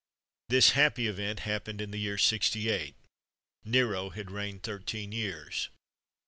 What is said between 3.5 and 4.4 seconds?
Nero had